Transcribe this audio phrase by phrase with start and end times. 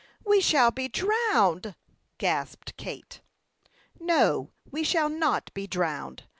[0.25, 1.75] "We shall be drowned!"
[2.17, 3.21] gasped Kate.
[3.99, 6.23] "No, we shall not be drowned.